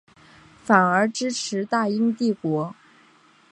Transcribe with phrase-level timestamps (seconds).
[0.65, 2.73] 反而支持大英帝国。